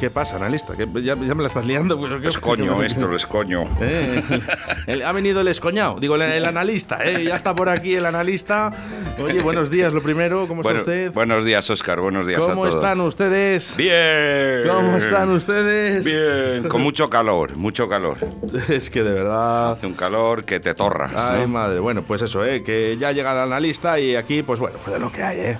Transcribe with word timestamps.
¿Qué, 0.00 0.08
pasa, 0.10 0.36
analista? 0.36 0.74
¿Qué- 0.76 0.86
ya, 1.02 1.14
ya 1.14 1.34
me 1.34 1.42
la 1.42 1.48
estás 1.48 1.64
liando. 1.66 2.00
pero 2.00 2.20
¿qué- 2.20 2.28
Es 2.28 2.38
coño 2.38 2.82
esto, 2.82 3.14
es 3.14 3.26
coño. 3.26 3.64
Eh, 3.82 4.22
el- 4.86 5.02
ha 5.02 5.12
venido 5.12 5.40
el 5.42 5.48
escoñado, 5.48 6.00
digo, 6.00 6.14
el, 6.14 6.22
el 6.22 6.44
analista, 6.46 6.98
eh, 7.04 7.24
ya 7.24 7.36
está 7.36 7.54
por 7.54 7.68
aquí 7.68 7.94
el 7.94 8.06
analista. 8.06 8.70
Oye, 9.22 9.42
buenos 9.42 9.70
días, 9.70 9.92
lo 9.92 10.02
primero, 10.02 10.46
¿cómo 10.48 10.62
Bueno, 10.62 10.78
está 10.78 10.90
usted? 10.90 11.12
Buenos 11.12 11.44
días, 11.44 11.68
Oscar. 11.68 12.00
Buenos 12.00 12.26
días 12.26 12.40
a 12.40 12.44
¿Cómo 12.46 12.62
todos. 12.62 12.76
están 12.76 13.00
ustedes? 13.02 13.76
Bien. 13.76 14.62
¿Cómo 14.66 14.96
están 14.96 15.30
ustedes? 15.30 16.04
Bien. 16.04 16.68
Con 16.68 16.80
mucho 16.82 17.10
calor, 17.10 17.56
mucho 17.56 17.88
calor. 17.88 18.16
Es 18.68 18.88
que 18.90 19.02
de 19.02 19.12
verdad... 19.12 19.72
Hace 19.72 19.86
un 19.86 19.94
calor 19.94 20.44
que 20.44 20.60
te 20.60 20.74
torras. 20.74 21.12
Ay, 21.14 21.42
¿no? 21.42 21.48
madre. 21.48 21.78
Bueno, 21.80 22.02
pues 22.02 22.22
eso, 22.22 22.44
eh, 22.44 22.62
que 22.62 22.96
ya 22.98 23.12
llega 23.12 23.32
el 23.32 23.38
analista 23.40 23.98
y 24.00 24.16
aquí, 24.16 24.42
pues 24.42 24.58
bueno, 24.60 24.78
pues 24.82 24.96
es 24.96 25.02
lo 25.02 25.12
que 25.12 25.22
hay, 25.22 25.38
eh. 25.40 25.58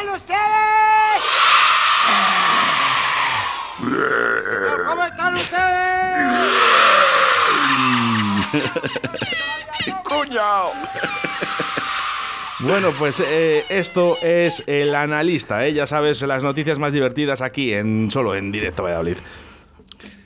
¿Cómo 0.00 0.14
están 0.16 0.34
ustedes? 0.38 1.22
¿Cómo 4.86 5.04
están 5.04 5.34
ustedes? 5.36 6.50
Bueno, 12.60 12.92
pues 12.98 13.20
eh, 13.20 13.64
esto 13.68 14.16
es 14.22 14.62
el 14.66 14.94
analista, 14.94 15.66
¿eh? 15.66 15.72
Ya 15.74 15.86
sabes, 15.86 16.22
las 16.22 16.42
noticias 16.42 16.78
más 16.78 16.92
divertidas 16.94 17.42
aquí 17.42 17.72
en 17.74 18.10
solo 18.10 18.34
en 18.34 18.52
directo 18.52 18.82
Valladolid. 18.82 19.16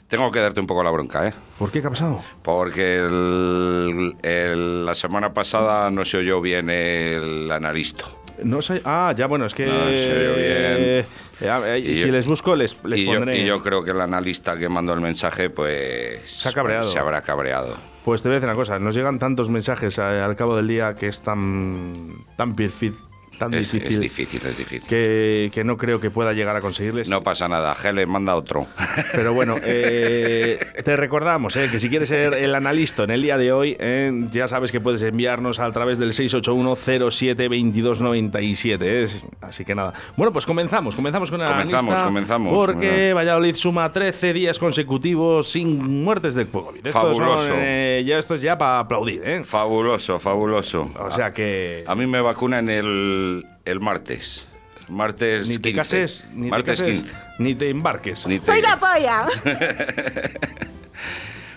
Tengo 0.09 0.31
que 0.31 0.39
darte 0.39 0.61
un 0.61 0.67
poco 0.69 0.85
la 0.85 0.91
bronca, 0.91 1.27
¿eh? 1.27 1.35
¿Por 1.59 1.73
qué? 1.73 1.81
¿Qué 1.81 1.89
ha 1.89 1.91
pasado? 1.91 2.23
Porque 2.43 2.99
el- 2.99 4.15
el- 4.23 4.87
la 4.87 4.95
semana 4.95 5.33
pasada 5.35 5.91
no 5.91 6.05
se 6.05 6.19
oyó 6.19 6.41
bien 6.41 6.71
el 6.71 7.51
analisto. 7.51 8.24
No 8.45 8.63
sé. 8.63 8.81
Ah, 8.85 9.13
ya 9.17 9.27
bueno, 9.27 9.47
es 9.47 9.55
que. 9.55 9.67
No 9.67 9.73
oyó 9.75 9.89
bien. 9.91 11.05
Eh, 11.41 11.83
Y 11.85 11.95
si 11.97 12.07
yo- 12.07 12.13
les 12.13 12.27
busco, 12.27 12.55
les, 12.55 12.77
les 12.85 13.01
y, 13.01 13.05
yo, 13.07 13.15
pondré. 13.15 13.39
y 13.39 13.45
yo 13.45 13.61
creo 13.63 13.83
que 13.83 13.91
el 13.91 14.01
analista 14.01 14.57
que 14.57 14.69
mandó 14.69 14.93
el 14.93 15.01
mensaje, 15.01 15.51
pues. 15.51 16.31
Se 16.31 16.49
ha 16.49 16.53
cabreado. 16.53 16.91
Se 16.91 16.99
habrá 16.99 17.23
cabreado. 17.23 17.77
Pues 18.05 18.23
te 18.23 18.29
voy 18.29 18.35
a 18.35 18.37
decir 18.37 18.49
una 18.49 18.57
cosa, 18.57 18.79
nos 18.79 18.95
llegan 18.95 19.19
tantos 19.19 19.49
mensajes 19.49 19.99
a- 19.99 20.25
al 20.25 20.37
cabo 20.37 20.57
del 20.57 20.69
día 20.69 20.95
que 20.95 21.07
es 21.09 21.23
tan, 21.23 21.93
tan 22.37 22.55
perfil, 22.55 22.95
tan 23.39 23.53
Es, 23.55 23.73
difícil, 23.73 23.93
es 23.95 24.01
difícil, 24.01 24.41
es 24.47 24.57
difícil. 24.59 24.89
Que, 24.89 25.51
que 25.53 25.65
no 25.65 25.77
creo 25.77 26.01
que 26.01 26.11
pueda 26.11 26.33
llegar 26.33 26.57
a 26.57 26.61
conseguirles. 26.61 27.09
No 27.09 27.23
pasa 27.23 27.49
nada. 27.49 27.75
Gele, 27.75 28.07
manda 28.07 28.35
otro. 28.37 28.67
Pero 29.13 29.33
bueno, 29.35 29.57
eh, 29.63 30.59
te 30.85 30.97
recordamos 30.97 31.57
eh, 31.57 31.69
que 31.71 31.81
si 31.81 31.89
quieres 31.89 32.09
ser 32.09 32.35
el 32.35 32.55
analista 32.55 33.05
en 33.05 33.11
el 33.11 33.23
día 33.23 33.39
de 33.39 33.53
hoy, 33.53 33.77
eh, 33.81 34.13
ya 34.31 34.49
sabes 34.49 34.71
que 34.73 34.81
puedes 34.81 35.03
enviarnos 35.03 35.59
a 35.59 35.71
través 35.73 35.99
del 35.99 36.13
681-07-2297. 36.13 38.79
eh. 38.83 39.09
Así 39.41 39.65
que 39.65 39.75
nada. 39.75 39.95
Bueno, 40.17 40.33
pues 40.33 40.47
comenzamos, 40.47 40.95
comenzamos 40.95 41.31
con 41.31 41.41
el 41.41 41.47
Comenzamos, 41.47 41.83
analista. 41.85 42.05
comenzamos. 42.05 42.53
Porque. 42.53 43.13
Valladolid 43.15 43.55
suma 43.55 43.91
13 43.93 44.33
días 44.33 44.59
consecutivos 44.59 45.49
sin 45.49 46.03
muertes 46.03 46.35
de 46.35 46.47
COVID. 46.47 46.89
Fabuloso. 46.91 47.49
son, 47.49 47.57
eh, 47.61 48.03
ya 48.07 48.19
esto 48.19 48.35
es 48.35 48.43
ya 48.43 48.59
para 48.59 48.81
aplaudir, 48.81 49.23
¿eh? 49.25 49.43
Fabuloso, 49.45 50.19
fabuloso. 50.19 50.91
O 50.99 51.11
sea 51.11 51.33
que... 51.33 51.85
A 51.87 51.95
mí 51.95 52.07
me 52.07 52.21
vacunan 52.21 52.69
el, 52.69 53.24
el 53.65 53.81
martes. 53.81 54.47
El 54.89 54.95
martes 54.95 55.49
Ni 55.49 55.55
te 55.59 55.73
15. 55.73 55.77
cases, 55.77 56.25
ni 56.35 56.45
te 56.45 56.51
martes 56.51 56.81
cases, 56.81 56.99
15. 57.01 57.15
ni 57.39 57.55
te 57.55 57.71
embarques. 57.71 58.27
Ni 58.27 58.39
te- 58.39 58.47
¡Soy 58.47 58.61
la 58.63 58.79
polla! 58.79 59.27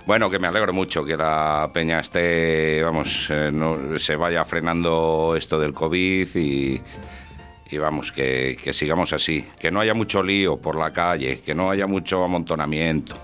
Bueno, 0.05 0.29
que 0.29 0.39
me 0.39 0.47
alegro 0.47 0.71
mucho 0.71 1.03
que 1.03 1.17
la 1.17 1.69
peña 1.73 1.99
esté, 1.99 2.81
vamos, 2.81 3.27
eh, 3.29 3.49
no, 3.51 3.97
se 3.99 4.15
vaya 4.15 4.45
frenando 4.45 5.35
esto 5.37 5.59
del 5.59 5.73
COVID 5.73 6.29
y, 6.35 6.81
y 7.69 7.77
vamos, 7.77 8.13
que, 8.13 8.57
que 8.63 8.71
sigamos 8.71 9.11
así. 9.11 9.45
Que 9.59 9.69
no 9.69 9.81
haya 9.81 9.93
mucho 9.93 10.23
lío 10.23 10.55
por 10.61 10.77
la 10.77 10.93
calle, 10.93 11.41
que 11.41 11.53
no 11.53 11.69
haya 11.69 11.87
mucho 11.87 12.23
amontonamiento. 12.23 13.17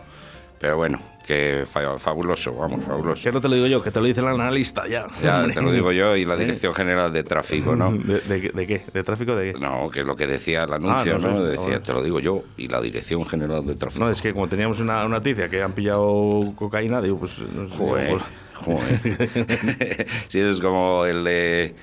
Pero 0.59 0.75
bueno, 0.75 0.99
que 1.25 1.63
fa- 1.65 1.97
fabuloso, 1.99 2.53
vamos, 2.53 2.83
fabuloso. 2.83 3.23
Que 3.23 3.31
no 3.31 3.39
te 3.41 3.47
lo 3.49 3.55
digo 3.55 3.67
yo, 3.67 3.81
que 3.81 3.91
te 3.91 3.99
lo 3.99 4.05
dice 4.05 4.19
el 4.21 4.27
analista 4.27 4.87
ya. 4.87 5.07
Ya 5.21 5.39
Hombre. 5.39 5.53
te 5.53 5.61
lo 5.61 5.71
digo 5.71 5.91
yo 5.91 6.15
y 6.15 6.25
la 6.25 6.35
Dirección 6.35 6.73
General 6.73 7.11
de 7.13 7.23
Tráfico, 7.23 7.75
¿no? 7.75 7.91
¿De, 7.97 8.19
de- 8.21 8.49
de 8.49 8.67
qué? 8.67 8.81
¿De 8.93 9.03
tráfico 9.03 9.35
de 9.35 9.53
qué? 9.53 9.59
No, 9.59 9.89
que 9.89 9.99
es 9.99 10.05
lo 10.05 10.15
que 10.15 10.27
decía 10.27 10.63
el 10.63 10.73
anuncio, 10.73 11.15
Ah, 11.15 11.19
no. 11.19 11.43
Decía, 11.43 11.81
te 11.81 11.93
lo 11.93 12.03
digo 12.03 12.19
yo 12.19 12.43
y 12.57 12.67
la 12.67 12.81
Dirección 12.81 13.25
General 13.25 13.65
de 13.65 13.75
Tráfico. 13.75 14.03
No, 14.03 14.11
es 14.11 14.21
que 14.21 14.33
como 14.33 14.47
teníamos 14.47 14.79
una, 14.79 15.05
una 15.05 15.15
noticia 15.17 15.47
que 15.49 15.61
han 15.61 15.73
pillado 15.73 16.53
cocaína, 16.55 17.01
digo, 17.01 17.17
pues 17.19 17.39
no 17.39 17.67
sé. 17.67 17.75
Joder, 17.77 18.07
digo, 18.07 18.19
joder. 18.55 20.07
sí, 20.27 20.39
es 20.39 20.59
como 20.59 21.05
el 21.05 21.23
de... 21.23 21.75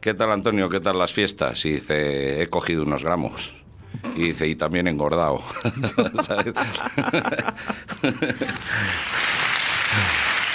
¿Qué 0.00 0.14
tal, 0.14 0.30
Antonio? 0.30 0.68
¿Qué 0.68 0.78
tal 0.80 0.98
las 0.98 1.12
fiestas? 1.12 1.64
Y 1.64 1.72
dice, 1.74 2.40
he 2.42 2.46
cogido 2.48 2.82
unos 2.84 3.02
gramos. 3.02 3.52
Y 4.14 4.28
dice, 4.28 4.46
y 4.46 4.54
también 4.54 4.88
engordado. 4.88 5.42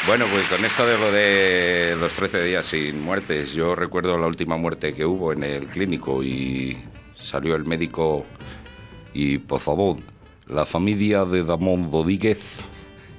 Bueno, 0.07 0.25
pues 0.31 0.50
con 0.50 0.66
esto 0.66 0.88
de 0.88 0.97
lo 0.97 1.12
de 1.12 1.95
los 2.00 2.12
13 2.13 2.44
días 2.44 2.66
sin 2.66 3.03
muertes, 3.03 3.53
yo 3.53 3.75
recuerdo 3.75 4.17
la 4.17 4.25
última 4.25 4.57
muerte 4.57 4.95
que 4.95 5.06
hubo 5.06 5.31
en 5.31 5.44
el 5.44 5.67
clínico 5.67 6.23
y 6.23 6.75
salió 7.13 7.56
el 7.56 7.66
médico 7.66 8.25
y, 9.13 9.38
por 9.38 9.59
favor, 9.59 9.97
la 10.47 10.66
familia 10.66 11.23
de 11.23 11.44
Damón 11.44 11.91
Rodríguez 11.91 12.39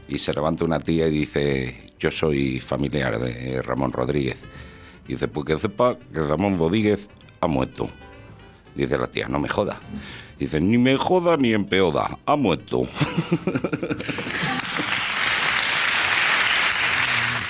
y 0.08 0.18
se 0.18 0.32
levanta 0.32 0.64
una 0.64 0.80
tía 0.80 1.06
y 1.06 1.12
dice, 1.12 1.92
yo 2.00 2.10
soy 2.10 2.58
familiar 2.58 3.16
de 3.20 3.62
Ramón 3.62 3.92
Rodríguez. 3.92 4.38
Y 5.06 5.12
dice, 5.12 5.28
pues 5.28 5.46
que 5.46 5.58
sepa 5.60 5.96
que 6.12 6.20
Ramón 6.20 6.58
Rodríguez 6.58 7.08
ha 7.40 7.46
muerto. 7.46 7.90
Dice 8.74 8.98
la 8.98 9.06
tía, 9.06 9.28
no 9.28 9.38
me 9.38 9.48
joda. 9.48 9.78
Dice, 10.38 10.60
ni 10.60 10.78
me 10.78 10.96
joda 10.96 11.36
ni 11.36 11.52
empeoda, 11.52 12.18
ha 12.26 12.36
muerto. 12.36 12.82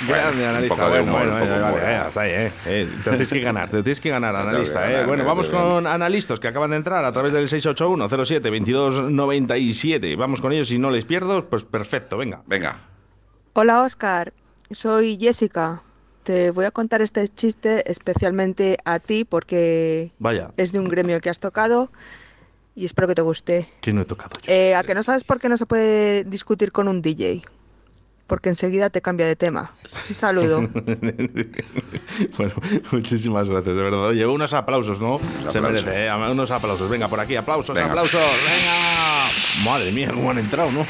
Grande 0.09 0.47
analista. 0.47 0.89
Bueno, 0.89 1.05
humor, 1.05 1.19
bueno, 1.29 1.33
un 1.35 1.41
poco 1.41 1.53
eh, 1.55 1.61
vale, 1.61 1.77
eh, 1.79 1.95
hasta 1.97 2.21
ahí, 2.23 2.31
eh. 2.33 2.51
Eh, 2.67 2.89
Te 3.05 3.11
lo 3.11 3.17
tienes 3.17 3.33
que 3.33 3.41
ganar, 3.41 3.71
te 3.71 3.77
lo 3.77 3.83
tienes 3.85 4.01
que 4.01 4.11
ganar, 4.11 4.35
analista. 4.49 4.85
que 4.87 5.01
eh. 5.01 5.07
Bueno, 5.07 5.25
vamos 5.25 5.49
con 5.49 5.87
analistas 5.87 6.41
que 6.41 6.49
acaban 6.49 6.71
de 6.71 6.77
entrar 6.79 7.05
a 7.05 7.13
través 7.13 7.33
del 7.33 7.47
681-07-2297. 7.49 10.17
Vamos 10.17 10.41
con 10.41 10.53
ellos, 10.53 10.67
si 10.69 10.79
no 10.79 10.91
les 10.91 11.05
pierdo, 11.05 11.49
pues 11.49 11.63
perfecto, 11.65 12.17
venga. 12.19 12.43
Venga, 12.47 12.79
Hola 13.55 13.83
Oscar, 13.83 14.33
soy 14.73 15.19
Jessica. 15.21 15.83
Te 16.23 16.51
voy 16.53 16.65
a 16.67 16.71
contar 16.71 17.03
este 17.03 17.27
chiste 17.29 17.91
especialmente 17.91 18.79
a 18.85 18.99
ti 19.01 19.25
porque 19.25 20.13
Vaya, 20.19 20.51
es 20.57 20.71
de 20.73 20.79
un 20.79 20.89
gremio 20.89 21.21
que 21.21 21.31
has 21.31 21.41
tocado 21.41 21.91
y 22.77 22.85
espero 22.85 23.09
que 23.09 23.15
te 23.15 23.23
guste. 23.23 23.69
que 23.81 23.93
no 23.93 24.03
he 24.03 24.05
tocado 24.05 24.31
yo. 24.41 24.53
Eh, 24.53 24.75
¿A 24.77 24.85
que 24.85 24.95
no 24.95 25.03
sabes 25.03 25.25
por 25.25 25.41
qué 25.41 25.49
no 25.49 25.57
se 25.57 25.67
puede 25.67 26.25
discutir 26.25 26.71
con 26.73 26.87
un 26.89 27.03
DJ? 27.03 27.43
Porque 28.29 28.49
enseguida 28.49 28.89
te 28.89 29.03
cambia 29.03 29.27
de 29.27 29.37
tema. 29.37 29.75
Un 30.09 30.15
saludo. 30.15 30.61
bueno, 32.39 32.55
muchísimas 32.93 33.49
gracias, 33.49 33.75
de 33.77 33.83
verdad. 33.83 34.13
Llevo 34.13 34.33
unos 34.33 34.55
aplausos, 34.55 35.01
¿no? 35.01 35.21
Se 35.51 35.61
merece, 35.61 36.07
¿eh? 36.07 36.11
Unos 36.31 36.51
aplausos. 36.51 36.89
Venga, 36.89 37.09
por 37.09 37.21
aquí, 37.21 37.37
aplausos, 37.37 37.75
Venga. 37.75 37.89
aplausos. 37.91 38.21
Venga. 38.21 39.65
Madre 39.65 39.93
mía, 39.93 40.11
cómo 40.15 40.31
han 40.31 40.39
entrado, 40.39 40.71
¿no? 40.73 40.87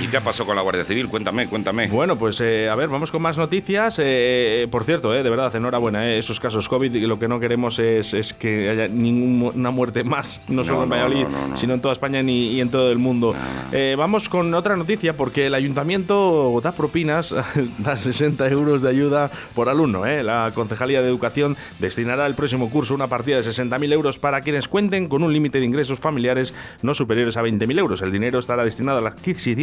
¿Y 0.00 0.06
qué 0.08 0.20
pasó 0.20 0.46
con 0.46 0.56
la 0.56 0.62
Guardia 0.62 0.84
Civil? 0.84 1.08
Cuéntame, 1.08 1.46
cuéntame. 1.46 1.88
Bueno, 1.88 2.16
pues 2.16 2.40
eh, 2.40 2.68
a 2.70 2.74
ver, 2.74 2.88
vamos 2.88 3.10
con 3.10 3.20
más 3.20 3.36
noticias. 3.36 3.98
Eh, 3.98 4.62
eh, 4.62 4.68
por 4.70 4.84
cierto, 4.84 5.14
eh, 5.14 5.22
de 5.22 5.28
verdad, 5.30 5.54
enhorabuena. 5.54 6.08
eh, 6.08 6.18
esos 6.18 6.40
casos 6.40 6.68
COVID, 6.68 6.96
lo 7.06 7.18
que 7.18 7.28
no 7.28 7.38
queremos 7.38 7.78
es, 7.78 8.14
es 8.14 8.32
que 8.32 8.70
haya 8.70 8.88
ninguna 8.88 9.70
muerte 9.70 10.02
más, 10.02 10.40
no 10.48 10.64
solo 10.64 10.78
No, 10.78 10.82
en 10.84 10.88
no, 10.88 10.94
Valladolid, 10.96 11.24
no, 11.24 11.30
no, 11.42 11.48
no. 11.48 11.56
sino 11.56 11.74
en 11.74 11.80
toda 11.82 11.92
España 11.92 12.22
ni, 12.22 12.52
y 12.52 12.60
en 12.62 12.70
todo 12.70 12.90
el 12.90 12.98
mundo. 12.98 13.34
Eh, 13.72 13.94
vamos 13.98 14.28
con 14.30 14.52
otra 14.54 14.74
noticia, 14.74 15.16
porque 15.16 15.46
el 15.46 15.54
ayuntamiento 15.54 16.58
da 16.62 16.72
propinas, 16.72 17.34
da 17.78 17.96
60 17.96 18.48
euros 18.48 18.80
de 18.82 18.88
ayuda 18.88 19.30
por 19.54 19.68
alumno. 19.68 20.04
La 20.06 20.50
Concejalía 20.54 21.02
de 21.02 21.08
Educación 21.08 21.56
destinará 21.78 22.26
el 22.26 22.34
próximo 22.34 22.70
curso 22.70 22.94
una 22.94 23.08
partida 23.08 23.36
de 23.36 23.42
60.000 23.42 23.92
euros 23.92 24.18
para 24.18 24.40
quienes 24.40 24.66
cuenten 24.66 25.08
con 25.08 25.22
un 25.22 25.32
límite 25.32 25.60
de 25.60 25.66
ingresos 25.66 25.98
familiares 26.00 26.54
no 26.80 26.94
superiores 26.94 27.36
a 27.36 27.42
20.000 27.42 27.78
euros. 27.78 28.00
El 28.00 28.10
dinero 28.12 28.38
estará 28.38 28.64
destinado 28.64 28.98
a 28.98 29.02
la 29.02 29.10
adquisición 29.10 29.59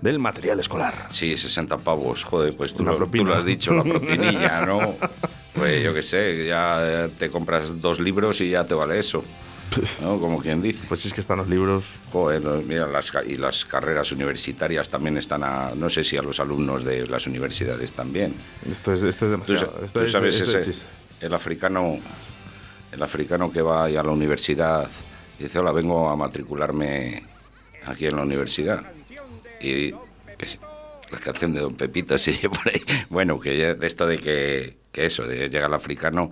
del 0.00 0.18
material 0.18 0.60
escolar. 0.60 1.08
Sí, 1.10 1.36
60 1.36 1.78
pavos, 1.78 2.22
joder, 2.24 2.54
pues 2.56 2.72
tú, 2.74 2.84
lo, 2.84 2.96
tú 3.06 3.24
lo 3.24 3.34
has 3.34 3.44
dicho, 3.44 3.72
la 3.72 3.82
propinilla, 3.84 4.60
¿no? 4.66 4.94
Pues 5.54 5.82
yo 5.82 5.92
qué 5.92 6.02
sé, 6.02 6.46
ya 6.46 7.08
te 7.18 7.30
compras 7.30 7.80
dos 7.80 7.98
libros 8.00 8.40
y 8.40 8.50
ya 8.50 8.64
te 8.64 8.74
vale 8.74 8.98
eso, 8.98 9.24
¿no? 10.00 10.18
Como 10.20 10.40
quien 10.40 10.62
dice. 10.62 10.86
Pues 10.88 11.04
es 11.06 11.12
que 11.12 11.20
están 11.20 11.38
los 11.38 11.48
libros. 11.48 11.84
Joder, 12.12 12.40
mira, 12.64 12.86
las, 12.86 13.12
y 13.26 13.36
las 13.36 13.64
carreras 13.64 14.12
universitarias 14.12 14.88
también 14.88 15.18
están 15.18 15.42
a, 15.42 15.72
no 15.74 15.90
sé 15.90 16.04
si 16.04 16.16
a 16.16 16.22
los 16.22 16.38
alumnos 16.40 16.84
de 16.84 17.06
las 17.06 17.26
universidades 17.26 17.92
también. 17.92 18.34
Esto 18.68 18.92
es, 18.92 19.02
esto 19.02 19.26
es 19.26 19.32
Tú, 19.44 19.52
demasiado. 19.52 19.78
sa- 19.80 19.84
esto 19.84 19.98
tú 20.00 20.04
es- 20.06 20.12
sabes 20.12 20.34
esto 20.40 20.50
es 20.50 20.54
ese, 20.66 20.70
chiste. 20.70 20.90
el 21.20 21.34
africano, 21.34 21.98
el 22.92 23.02
africano 23.02 23.50
que 23.50 23.62
va 23.62 23.84
a 23.86 23.88
la 23.90 24.02
universidad 24.10 24.88
y 25.38 25.44
dice, 25.44 25.58
hola, 25.58 25.72
vengo 25.72 26.08
a 26.08 26.16
matricularme 26.16 27.24
aquí 27.86 28.06
en 28.06 28.16
la 28.16 28.22
universidad. 28.22 28.82
Y 29.60 29.92
la 31.10 31.18
canción 31.18 31.52
de 31.52 31.60
Don 31.60 31.74
Pepito 31.74 32.16
sigue 32.18 32.48
por 32.48 32.68
ahí. 32.68 32.82
Bueno, 33.08 33.40
que 33.40 33.74
de 33.74 33.86
esto 33.86 34.06
de 34.06 34.18
que, 34.18 34.76
eso, 34.94 35.24
de 35.24 35.48
llega 35.48 35.66
el 35.66 35.74
africano 35.74 36.30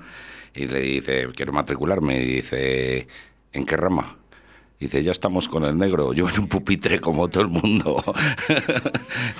y 0.55 0.67
le 0.67 0.81
dice, 0.81 1.29
quiero 1.35 1.53
matricularme, 1.53 2.21
y 2.21 2.27
dice, 2.27 3.07
¿en 3.53 3.67
qué 3.67 3.77
rama? 3.77 4.17
Dice, 4.81 5.03
ya 5.03 5.13
estamos 5.13 5.49
con 5.49 5.65
el 5.65 5.77
negro, 5.77 6.13
yo 6.13 6.29
en 6.29 6.41
un 6.41 6.49
pupitre 6.49 7.01
como 7.01 7.29
todo 7.29 7.43
el 7.43 7.49
mundo. 7.49 8.03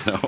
No. 0.05 0.19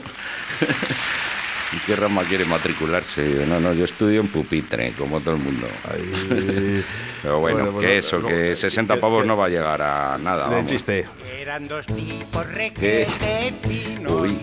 ¿Y 1.74 1.78
qué 1.86 1.96
rama 1.96 2.24
quiere 2.24 2.44
matricularse? 2.46 3.32
Yo, 3.34 3.46
no, 3.46 3.60
no, 3.60 3.72
yo 3.74 3.86
estudio 3.86 4.20
en 4.20 4.28
pupitre, 4.28 4.92
como 4.98 5.22
todo 5.22 5.36
el 5.36 5.42
mundo. 5.42 5.68
Ay, 5.90 6.84
Pero 7.22 7.40
bueno, 7.40 7.58
Bueno, 7.58 7.72
bueno, 7.74 7.88
que 7.88 7.98
eso, 8.00 8.20
no, 8.20 8.28
que 8.28 8.56
60 8.56 8.96
que- 8.96 9.00
pavos 9.00 9.22
que- 9.22 9.28
no 9.28 9.38
va 9.38 9.46
a 9.46 9.50
llegar 9.50 9.82
a 9.82 10.18
nada. 10.18 10.50
de 10.50 10.56
vamos. 10.56 10.70
chiste. 10.72 11.06
Eran 11.40 11.68
dos 11.68 11.86
tipos 11.88 12.46
requete 12.54 13.54
finos, 13.68 14.12
Uy. 14.12 14.38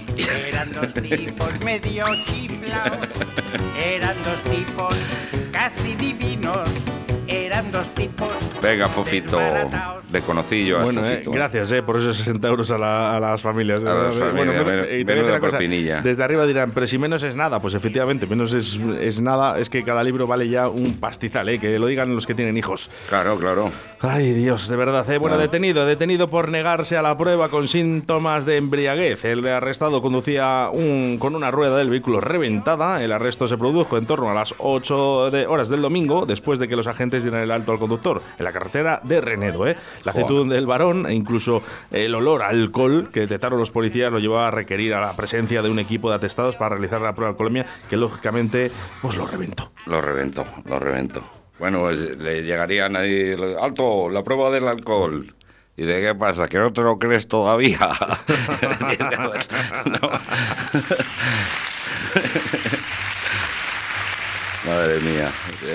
eran 0.48 0.72
dos 0.72 0.94
tipos 0.94 1.60
medio 1.64 2.06
chiflaos, 2.26 3.08
eran 3.84 4.16
dos 4.24 4.42
tipos 4.42 4.94
casi 5.52 5.94
divinos, 5.96 6.68
eran 7.26 7.70
dos 7.72 7.94
tipos 7.94 8.28
Venga, 8.60 8.88
Fofito, 8.88 9.38
desbarataos. 9.38 10.10
de 10.12 10.20
conocillo 10.22 10.80
a 10.80 10.82
Bueno, 10.82 11.06
eh, 11.06 11.22
gracias 11.26 11.70
eh, 11.70 11.82
por 11.82 11.96
esos 11.96 12.16
60 12.16 12.48
euros 12.48 12.70
a, 12.72 12.78
la- 12.78 13.16
a 13.16 13.20
las 13.20 13.40
familias. 13.40 13.84
A 13.84 13.94
las 13.94 14.16
eh. 14.16 14.18
familias, 14.18 14.64
Bueno, 14.64 14.84
y 14.98 15.04
menuda 15.04 15.28
una 15.30 15.40
cosa, 15.40 15.58
propinilla. 15.58 16.00
Desde 16.02 16.24
arriba 16.24 16.44
dirán, 16.44 16.72
pero 16.72 16.86
si 16.88 16.98
menos 16.98 17.22
es 17.22 17.36
nada, 17.36 17.60
pues 17.60 17.74
efectivamente, 17.74 18.26
menos 18.26 18.52
es, 18.54 18.78
es 19.00 19.20
nada, 19.20 19.58
es 19.60 19.70
que 19.70 19.84
cada 19.84 20.02
libro 20.02 20.26
vale 20.26 20.48
ya 20.48 20.68
un 20.68 20.94
pastizal, 20.94 21.48
eh, 21.48 21.60
que 21.60 21.78
lo 21.78 21.86
digan 21.86 22.12
los 22.16 22.26
que 22.26 22.34
tienen 22.34 22.56
hijos. 22.56 22.90
Claro, 23.08 23.38
claro. 23.38 23.70
Ay, 24.00 24.32
Dios, 24.32 24.68
de 24.68 24.76
verdad. 24.76 25.08
¿eh? 25.08 25.18
Bueno, 25.18 25.38
detenido, 25.38 25.86
detenido 25.86 26.28
por 26.28 26.48
negarse 26.48 26.96
a 26.96 27.02
la 27.02 27.16
prueba 27.16 27.50
con 27.50 27.68
síntomas 27.68 28.44
de 28.44 28.56
embriaguez. 28.56 29.24
El 29.24 29.46
arrestado 29.46 30.02
conducía 30.02 30.68
un, 30.72 31.18
con 31.20 31.36
una 31.36 31.52
rueda 31.52 31.76
del 31.76 31.90
vehículo 31.90 32.20
reventada. 32.20 33.04
El 33.04 33.12
arresto 33.12 33.46
se 33.46 33.56
produjo 33.56 33.96
en 33.98 34.06
torno 34.06 34.30
a 34.30 34.34
las 34.34 34.52
8 34.58 35.30
de, 35.30 35.46
horas 35.46 35.68
del 35.68 35.80
domingo, 35.82 36.26
después 36.26 36.58
de 36.58 36.66
que 36.66 36.74
los 36.74 36.88
agentes 36.88 37.22
dieran 37.22 37.42
el 37.42 37.52
alto 37.52 37.70
al 37.70 37.78
conductor 37.78 38.20
en 38.38 38.47
la 38.48 38.52
carretera 38.52 39.00
de 39.04 39.20
Renedo. 39.20 39.66
¿eh? 39.66 39.76
La 40.04 40.12
actitud 40.12 40.50
del 40.50 40.66
varón 40.66 41.06
e 41.06 41.14
incluso 41.14 41.62
el 41.90 42.14
olor 42.14 42.42
a 42.42 42.48
alcohol 42.48 43.10
que 43.12 43.20
detectaron 43.20 43.58
los 43.58 43.70
policías 43.70 44.10
lo 44.10 44.18
llevó 44.18 44.38
a 44.38 44.50
requerir 44.50 44.94
a 44.94 45.00
la 45.00 45.14
presencia 45.14 45.62
de 45.62 45.68
un 45.68 45.78
equipo 45.78 46.08
de 46.08 46.16
atestados 46.16 46.56
para 46.56 46.70
realizar 46.70 47.00
la 47.00 47.14
prueba 47.14 47.28
de 47.28 47.34
alcoholemia, 47.34 47.66
que 47.88 47.96
lógicamente 47.96 48.70
pues 49.02 49.16
lo 49.16 49.26
reventó. 49.26 49.70
Lo 49.86 50.00
reventó, 50.00 50.44
lo 50.64 50.78
reventó. 50.78 51.22
Bueno, 51.58 51.80
pues, 51.80 51.98
le 52.18 52.42
llegarían 52.44 52.96
ahí, 52.96 53.34
alto, 53.60 54.08
la 54.08 54.22
prueba 54.22 54.50
del 54.50 54.68
alcohol. 54.68 55.34
¿Y 55.76 55.84
de 55.84 56.00
qué 56.00 56.14
pasa? 56.14 56.48
¿Que 56.48 56.58
no 56.58 56.72
te 56.72 56.80
lo 56.80 56.98
crees 56.98 57.28
todavía? 57.28 57.78
No. 59.84 60.10
Madre 64.66 65.00
mía. 65.00 65.30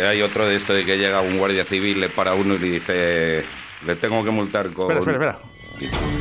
Hay 0.10 0.22
otro 0.22 0.46
de 0.48 0.56
esto 0.56 0.74
de 0.74 0.86
que 0.86 0.98
llega 0.98 1.22
un 1.22 1.38
guardia 1.38 1.64
civil, 1.64 2.00
le 2.00 2.10
para 2.10 2.34
uno 2.34 2.56
y 2.56 2.60
le 2.60 2.70
dice, 2.72 3.44
le 3.86 3.96
tengo 3.96 4.24
que 4.24 4.32
multar 4.32 4.72
con... 4.72 4.92
Espera, 4.92 5.12
espera, 5.12 5.40
espera. 5.80 6.14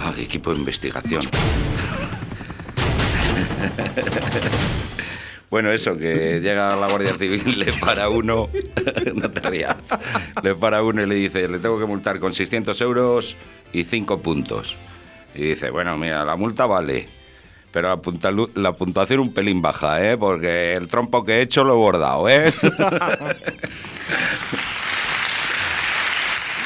Ah, 0.00 0.14
equipo 0.18 0.52
de 0.52 0.58
investigación. 0.58 1.22
Bueno, 5.52 5.70
eso, 5.70 5.98
que 5.98 6.40
llega 6.40 6.74
la 6.76 6.88
Guardia 6.88 7.12
Civil, 7.12 7.58
le 7.58 7.74
para 7.74 8.08
uno, 8.08 8.48
no 9.14 9.30
te 9.30 9.50
rías, 9.50 9.76
le 10.42 10.54
para 10.54 10.82
uno 10.82 11.02
y 11.02 11.06
le 11.06 11.14
dice, 11.14 11.46
le 11.46 11.58
tengo 11.58 11.78
que 11.78 11.84
multar 11.84 12.18
con 12.20 12.32
600 12.32 12.80
euros 12.80 13.36
y 13.70 13.84
5 13.84 14.22
puntos. 14.22 14.76
Y 15.34 15.48
dice, 15.48 15.68
bueno, 15.68 15.98
mira, 15.98 16.24
la 16.24 16.36
multa 16.36 16.64
vale, 16.64 17.06
pero 17.72 17.88
la, 17.88 18.00
la 18.54 18.72
puntuación 18.74 19.20
un 19.20 19.32
pelín 19.32 19.62
baja, 19.62 20.04
¿eh? 20.04 20.16
Porque 20.16 20.74
el 20.74 20.88
trompo 20.88 21.24
que 21.24 21.38
he 21.38 21.40
hecho 21.40 21.64
lo 21.64 21.74
he 21.74 21.76
bordado, 21.76 22.28
¿eh? 22.28 22.44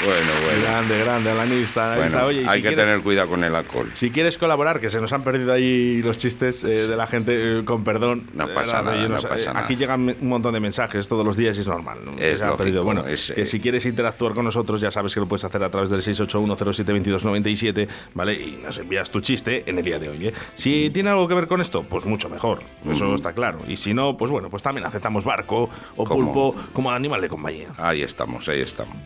bueno, 0.04 0.30
bueno. 0.44 0.62
Grande, 0.62 0.98
grande, 0.98 1.30
analista. 1.30 1.92
analista. 1.94 2.22
Bueno, 2.24 2.28
Oye, 2.28 2.38
hay 2.48 2.56
si 2.58 2.62
que 2.62 2.68
quieres- 2.68 2.86
tener 2.86 3.00
cuidado 3.02 3.28
con 3.28 3.44
el 3.44 3.54
alcohol. 3.54 3.90
Si 3.94 4.10
quieres 4.10 4.36
colaborar, 4.38 4.80
que 4.80 4.90
se 4.90 5.00
nos 5.00 5.12
han 5.12 5.22
perdido 5.22 5.52
ahí 5.52 6.02
los 6.02 6.18
chistes 6.18 6.62
eh, 6.64 6.86
de 6.88 6.96
la 6.96 7.06
gente, 7.06 7.60
eh, 7.60 7.64
con 7.64 7.82
perdón. 7.84 8.28
No 8.34 8.46
de 8.46 8.54
pasa 8.54 8.82
nada, 8.82 8.96
yo 9.00 9.08
no 9.08 9.18
sé, 9.18 9.28
pasa 9.28 9.42
eh, 9.42 9.46
nada. 9.46 9.60
Aquí 9.60 9.76
llegan 9.76 10.00
un 10.20 10.28
montón 10.28 10.52
de 10.54 10.60
mensajes 10.60 11.08
todos 11.08 11.24
los 11.24 11.36
días 11.36 11.56
y 11.56 11.60
es 11.60 11.66
normal. 11.66 11.98
¿no? 12.04 12.14
Que 12.16 12.32
Es 12.32 12.38
se 12.38 12.44
han 12.44 12.56
perdido. 12.56 12.84
Bueno, 12.84 13.06
es, 13.06 13.32
que 13.34 13.42
eh, 13.42 13.46
si 13.46 13.60
quieres 13.60 13.86
interactuar 13.86 14.34
con 14.34 14.44
nosotros, 14.44 14.80
ya 14.80 14.90
sabes 14.90 15.14
que 15.14 15.20
lo 15.20 15.26
puedes 15.26 15.44
hacer 15.44 15.62
a 15.62 15.70
través 15.70 15.90
del 15.90 16.00
681072297, 16.02 17.88
¿vale? 18.14 18.34
Y 18.34 18.60
nos 18.64 18.78
envías 18.78 19.10
tu 19.10 19.20
chiste 19.20 19.64
en 19.66 19.78
el 19.78 19.84
día 19.84 19.98
de 19.98 20.08
hoy. 20.08 20.28
¿eh? 20.28 20.32
Si 20.54 20.90
tiene 20.90 21.10
algo 21.10 21.26
que 21.28 21.34
ver 21.34 21.46
con 21.46 21.60
esto, 21.60 21.82
pues 21.84 22.04
mucho 22.04 22.28
mejor. 22.28 22.60
Eso 22.90 23.14
está 23.14 23.32
claro. 23.32 23.60
Y 23.68 23.76
si 23.76 23.94
no, 23.94 24.16
pues 24.16 24.30
bueno, 24.30 24.50
pues 24.50 24.62
también 24.62 24.86
aceptamos 24.86 25.24
barco 25.24 25.70
o 25.96 26.04
¿Cómo? 26.04 26.32
pulpo 26.32 26.54
como 26.72 26.90
animal 26.90 27.20
de 27.20 27.28
compañía. 27.28 27.68
Ahí 27.78 28.02
estamos, 28.02 28.48
ahí 28.48 28.60
estamos. 28.60 28.96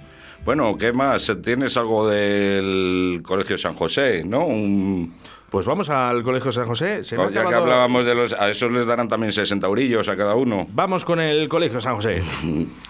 Bueno, 0.44 0.76
¿qué 0.78 0.92
más? 0.92 1.30
¿Tienes 1.44 1.76
algo 1.76 2.08
del 2.08 3.20
Colegio 3.24 3.58
San 3.58 3.74
José, 3.74 4.22
no? 4.24 4.46
Un- 4.46 5.14
Pues 5.50 5.66
vamos 5.66 5.88
al 5.90 6.22
Colegio 6.22 6.52
San 6.52 6.64
José. 6.66 7.02
Se 7.04 7.16
me 7.16 7.24
ha 7.24 7.26
ya 7.26 7.32
que 7.32 7.38
acabado- 7.40 7.62
hablábamos 7.64 8.04
de 8.04 8.14
los... 8.14 8.32
A 8.32 8.48
esos 8.50 8.70
les 8.70 8.86
darán 8.86 9.08
también 9.08 9.32
60 9.32 9.66
eurillos 9.66 10.08
a 10.08 10.16
cada 10.16 10.34
uno. 10.36 10.66
Vamos 10.72 11.04
con 11.04 11.20
el 11.20 11.48
Colegio 11.48 11.80
San 11.80 11.96
José. 11.96 12.22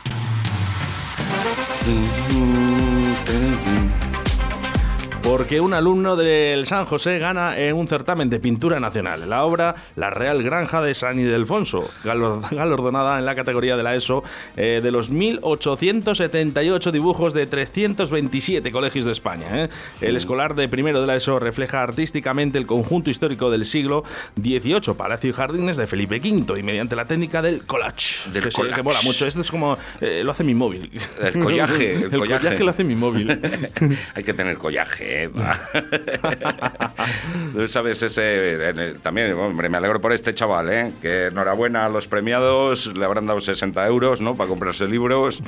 Porque 5.30 5.60
un 5.60 5.74
alumno 5.74 6.16
del 6.16 6.66
San 6.66 6.86
José 6.86 7.20
gana 7.20 7.56
en 7.56 7.76
un 7.76 7.86
certamen 7.86 8.28
de 8.30 8.40
pintura 8.40 8.80
nacional. 8.80 9.30
La 9.30 9.44
obra 9.44 9.76
La 9.94 10.10
Real 10.10 10.42
Granja 10.42 10.82
de 10.82 10.92
San 10.92 11.20
Ildefonso, 11.20 11.88
galardonada 12.02 13.16
en 13.16 13.24
la 13.24 13.36
categoría 13.36 13.76
de 13.76 13.84
la 13.84 13.94
ESO 13.94 14.24
eh, 14.56 14.80
de 14.82 14.90
los 14.90 15.12
1.878 15.12 16.90
dibujos 16.90 17.32
de 17.32 17.46
327 17.46 18.72
colegios 18.72 19.04
de 19.04 19.12
España. 19.12 19.46
¿eh? 19.52 19.68
El 20.00 20.16
escolar 20.16 20.56
de 20.56 20.68
primero 20.68 21.00
de 21.00 21.06
la 21.06 21.14
ESO 21.14 21.38
refleja 21.38 21.80
artísticamente 21.80 22.58
el 22.58 22.66
conjunto 22.66 23.08
histórico 23.08 23.52
del 23.52 23.66
siglo 23.66 24.02
XVIII, 24.34 24.94
Palacio 24.96 25.30
y 25.30 25.32
Jardines 25.32 25.76
de 25.76 25.86
Felipe 25.86 26.16
V, 26.18 26.58
y 26.58 26.62
mediante 26.64 26.96
la 26.96 27.04
técnica 27.04 27.40
del 27.40 27.64
collage. 27.66 28.28
Del 28.32 28.42
que, 28.42 28.50
sí, 28.50 28.56
collage. 28.56 28.74
que 28.74 28.82
mola 28.82 28.98
mucho. 29.04 29.26
Esto 29.26 29.42
es 29.42 29.50
como. 29.52 29.78
eh, 30.00 30.22
lo 30.24 30.32
hace 30.32 30.42
mi 30.42 30.54
móvil. 30.56 30.90
El 31.22 31.38
collaje, 31.38 31.92
el 31.94 32.02
el 32.12 32.18
collaje. 32.18 32.46
collaje 32.46 32.64
lo 32.64 32.70
hace 32.70 32.82
mi 32.82 32.96
móvil. 32.96 33.30
Hay 34.14 34.24
que 34.24 34.34
tener 34.34 34.58
collaje, 34.58 35.19
Tú 37.52 37.68
sabes, 37.68 38.02
ese... 38.02 38.94
también, 39.02 39.32
hombre, 39.34 39.68
me 39.68 39.78
alegro 39.78 40.00
por 40.00 40.12
este 40.12 40.34
chaval, 40.34 40.70
¿eh? 40.70 40.92
Que 41.02 41.26
enhorabuena 41.26 41.86
a 41.86 41.88
los 41.88 42.06
premiados, 42.06 42.86
le 42.96 43.04
habrán 43.04 43.26
dado 43.26 43.40
60 43.40 43.86
euros, 43.86 44.20
¿no? 44.20 44.36
Para 44.36 44.48
comprarse 44.48 44.86
libros. 44.86 45.42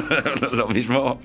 Lo 0.52 0.68
mismo. 0.68 1.20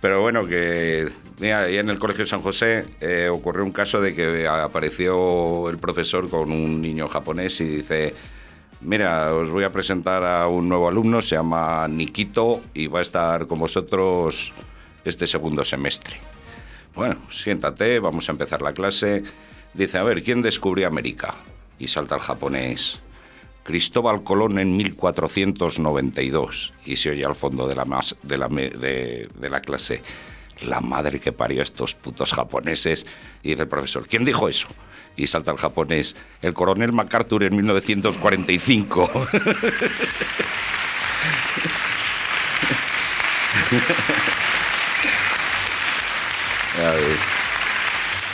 Pero 0.00 0.22
bueno, 0.22 0.46
que 0.46 1.08
en 1.40 1.90
el 1.90 1.98
Colegio 1.98 2.24
San 2.24 2.40
José 2.40 2.86
eh, 3.00 3.28
ocurrió 3.28 3.64
un 3.64 3.72
caso 3.72 4.00
de 4.00 4.14
que 4.14 4.48
apareció 4.48 5.68
el 5.68 5.78
profesor 5.78 6.30
con 6.30 6.50
un 6.50 6.80
niño 6.80 7.06
japonés 7.06 7.60
y 7.60 7.66
dice, 7.66 8.14
mira, 8.80 9.34
os 9.34 9.50
voy 9.50 9.64
a 9.64 9.72
presentar 9.72 10.24
a 10.24 10.48
un 10.48 10.68
nuevo 10.68 10.88
alumno, 10.88 11.20
se 11.20 11.36
llama 11.36 11.86
Nikito 11.86 12.62
y 12.72 12.86
va 12.86 13.00
a 13.00 13.02
estar 13.02 13.46
con 13.46 13.58
vosotros 13.58 14.54
este 15.04 15.26
segundo 15.26 15.66
semestre. 15.66 16.29
Bueno, 16.94 17.16
siéntate, 17.30 17.98
vamos 18.00 18.28
a 18.28 18.32
empezar 18.32 18.62
la 18.62 18.72
clase. 18.72 19.22
Dice, 19.74 19.98
a 19.98 20.02
ver, 20.02 20.22
¿quién 20.22 20.42
descubrió 20.42 20.88
América? 20.88 21.34
Y 21.78 21.88
salta 21.88 22.16
el 22.16 22.20
japonés. 22.20 22.98
Cristóbal 23.62 24.22
Colón 24.24 24.58
en 24.58 24.76
1492. 24.76 26.72
Y 26.84 26.96
se 26.96 27.10
oye 27.10 27.24
al 27.24 27.36
fondo 27.36 27.68
de 27.68 27.74
la, 27.74 27.84
de 28.22 28.38
la, 28.38 28.48
de 28.48 29.48
la 29.50 29.60
clase. 29.60 30.02
La 30.62 30.80
madre 30.80 31.20
que 31.20 31.32
parió 31.32 31.60
a 31.60 31.62
estos 31.62 31.94
putos 31.94 32.32
japoneses. 32.32 33.06
Y 33.42 33.50
dice 33.50 33.62
el 33.62 33.68
profesor, 33.68 34.06
¿quién 34.08 34.24
dijo 34.24 34.48
eso? 34.48 34.66
Y 35.16 35.26
salta 35.26 35.52
el 35.52 35.58
japonés, 35.58 36.16
el 36.42 36.54
coronel 36.54 36.92
MacArthur 36.92 37.44
en 37.44 37.56
1945. 37.56 39.28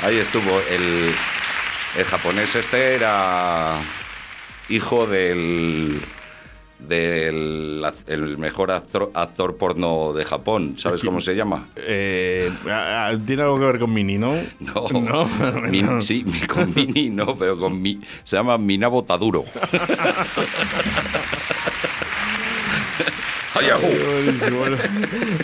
Ahí 0.02 0.18
estuvo 0.18 0.60
el, 0.70 1.10
el 1.98 2.04
japonés 2.04 2.54
este 2.54 2.94
era 2.94 3.80
hijo 4.68 5.06
del 5.06 6.00
del 6.78 7.82
el 8.06 8.36
mejor 8.38 8.70
actor, 8.70 9.10
actor 9.14 9.56
porno 9.56 10.12
de 10.12 10.24
Japón, 10.26 10.74
¿sabes 10.78 11.00
cómo 11.00 11.22
se 11.22 11.34
llama? 11.34 11.68
Eh, 11.76 12.52
Tiene 13.26 13.42
algo 13.42 13.58
que 13.58 13.64
ver 13.64 13.78
con 13.78 13.92
Mini, 13.94 14.18
¿no? 14.18 14.34
No, 14.60 14.86
No. 15.70 16.02
Sí, 16.02 16.24
con 16.46 16.74
Mini 16.74 17.08
no, 17.08 17.34
pero 17.36 17.58
con 17.58 17.80
mi, 17.80 17.98
se 18.24 18.36
llama 18.36 18.58
Minabo 18.58 19.02
Taduro. 19.04 19.44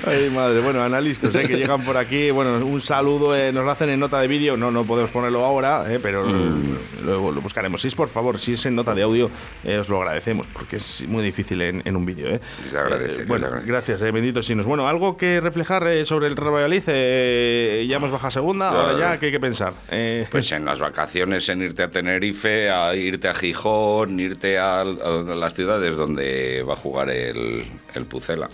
¡Ay, 0.07 0.31
madre. 0.31 0.61
Bueno, 0.61 0.83
analistas 0.83 1.35
eh, 1.35 1.47
que 1.47 1.57
llegan 1.57 1.85
por 1.85 1.97
aquí. 1.97 2.31
Bueno, 2.31 2.64
un 2.64 2.81
saludo. 2.81 3.35
eh, 3.37 3.52
nos 3.52 3.64
lo 3.64 3.71
hacen 3.71 3.88
en 3.90 4.00
nota 4.00 4.21
de 4.21 4.28
vídeo. 4.28 4.57
No, 4.57 4.71
no 4.71 4.85
podemos 4.85 5.11
ponerlo 5.11 5.45
ahora, 5.45 5.85
eh, 5.92 5.99
pero 6.02 6.23
Mm. 6.26 7.04
luego 7.04 7.33
lo 7.33 7.40
buscaremos. 7.40 7.81
Si 7.81 7.88
es 7.88 7.95
por 7.95 8.09
favor, 8.09 8.38
si 8.38 8.52
es 8.54 8.66
en 8.66 8.75
nota 8.75 8.95
de 8.95 9.02
audio, 9.02 9.31
eh, 9.64 9.78
os 9.78 9.88
lo 9.88 9.99
agradecemos, 10.00 10.47
porque 10.52 10.76
es 10.76 11.07
muy 11.09 11.23
difícil 11.25 11.61
en, 11.62 11.83
en 11.85 11.97
un 11.97 12.04
vídeo. 12.07 12.28
Eh. 12.28 12.40
Agradece, 12.76 13.25
bueno, 13.25 13.49
gracias, 13.64 14.02
eh, 14.02 14.11
benditos 14.11 14.47
sinos. 14.47 14.66
Bueno, 14.66 14.88
algo 14.88 15.16
que 15.16 15.40
reflejar 15.40 15.87
sobre 16.04 16.26
el 16.28 16.37
Real 16.37 16.52
Valladolid. 16.54 16.83
eh, 16.87 17.87
ya 17.88 17.97
hemos 17.97 18.11
bajado 18.11 18.31
segunda, 18.31 18.69
ahora 18.71 18.99
ya, 18.99 19.19
¿qué 19.19 19.26
hay 19.26 19.33
que 19.33 19.40
pensar? 19.40 19.73
Eh, 19.90 20.26
Pues 20.31 20.50
en 20.52 20.64
las 20.64 20.78
vacaciones, 20.81 21.49
en 21.49 21.62
irte 21.62 21.83
a 21.83 21.90
Tenerife, 21.90 22.71
a 22.71 22.95
irte 22.95 23.28
a 23.28 23.35
Gijón, 23.35 24.19
irte 24.21 24.59
a, 24.59 24.81
a 24.81 24.85
las 24.85 25.54
ciudades 25.54 25.97
donde 25.97 26.62
va 26.69 26.75
a 26.75 26.76
jugar 26.76 27.11
el, 27.11 27.66
el 27.95 28.01
Pucela. 28.04 28.49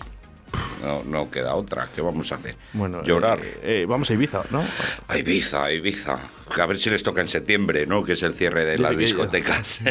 No, 0.81 1.03
no 1.03 1.29
queda 1.31 1.55
otra. 1.55 1.89
¿Qué 1.93 2.01
vamos 2.01 2.31
a 2.31 2.35
hacer? 2.35 2.55
bueno, 2.73 3.03
Llorar. 3.03 3.39
eh, 3.41 3.59
eh, 3.63 3.85
vamos 3.87 4.09
a 4.09 4.13
Ibiza, 4.13 4.43
¿no? 4.51 4.63
A 5.07 5.17
Ibiza, 5.17 5.63
a 5.65 5.71
Ibiza. 5.71 6.19
A 6.59 6.65
ver 6.65 6.79
si 6.79 6.89
les 6.89 7.03
toca 7.03 7.21
en 7.21 7.27
septiembre, 7.27 7.85
¿no? 7.85 8.03
Que 8.03 8.13
es 8.13 8.23
el 8.23 8.33
cierre 8.33 8.65
de 8.65 8.77
las 8.79 8.97
discotecas. 8.97 9.79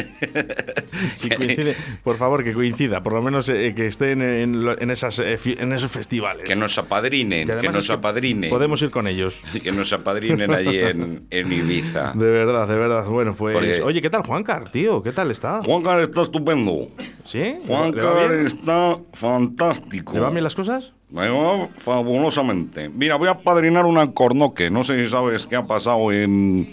Si 1.15 1.29
coincide, 1.29 1.75
por 2.03 2.17
favor, 2.17 2.43
que 2.43 2.53
coincida, 2.53 3.01
por 3.01 3.13
lo 3.13 3.21
menos 3.21 3.47
eh, 3.49 3.73
que 3.75 3.87
estén 3.87 4.21
en, 4.21 4.91
esas, 4.91 5.19
eh, 5.19 5.39
en 5.45 5.71
esos 5.71 5.89
festivales. 5.91 6.43
que 6.43 6.55
nos 6.57 6.77
apadrinen, 6.77 7.47
Que 7.47 7.69
nos 7.69 7.87
que 7.87 7.93
apadrinen. 7.93 8.49
Podemos 8.49 8.81
ir 8.81 8.91
con 8.91 9.07
ellos. 9.07 9.41
Que 9.63 9.71
nos 9.71 9.91
apadrinen 9.93 10.51
allí 10.53 10.77
en, 10.79 11.25
en 11.29 11.51
Ibiza. 11.53 12.13
De 12.15 12.29
verdad, 12.29 12.67
de 12.67 12.75
verdad. 12.77 13.05
Bueno, 13.05 13.35
pues. 13.35 13.55
Porque- 13.55 13.81
Oye, 13.83 14.01
¿qué 14.01 14.09
tal 14.09 14.23
Juancar, 14.23 14.69
tío? 14.71 15.01
¿Qué 15.03 15.11
tal 15.13 15.31
está? 15.31 15.61
Juancar 15.63 15.99
está 16.01 16.21
estupendo. 16.21 16.87
¿Sí? 17.25 17.39
¿Le 17.39 17.59
va- 17.73 17.87
le 17.89 18.01
va 18.03 18.11
Juancar 18.11 18.33
está 18.45 18.97
fantástico. 19.13 20.13
¿Le 20.13 20.19
van 20.19 20.33
bien 20.33 20.43
las 20.43 20.55
cosas? 20.55 20.78
Va 21.15 21.67
fabulosamente. 21.77 22.89
Mira, 22.89 23.15
voy 23.15 23.29
a 23.29 23.35
padrinar 23.39 23.85
un 23.85 23.97
alcornoque. 23.97 24.69
No 24.69 24.83
sé 24.83 25.03
si 25.03 25.09
sabes 25.09 25.45
qué 25.47 25.55
ha 25.55 25.65
pasado 25.65 26.11
en 26.11 26.71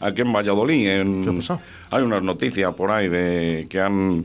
aquí 0.00 0.22
en 0.22 0.32
Valladolid. 0.32 0.88
En, 0.88 1.22
¿Qué 1.24 1.30
ha 1.30 1.32
pasado? 1.34 1.60
Hay 1.90 2.02
unas 2.02 2.22
noticias 2.22 2.74
por 2.74 2.90
ahí 2.90 3.08
de 3.08 3.66
que 3.68 3.80
han. 3.80 4.24